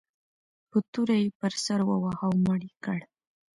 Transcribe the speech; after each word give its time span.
په 0.69 0.77
توره 0.91 1.15
یې 1.23 1.27
پر 1.39 1.53
سر 1.65 1.79
وواهه 1.85 2.23
او 2.29 2.33
مړ 2.45 2.59
یې 2.69 2.75
کړ. 2.85 2.99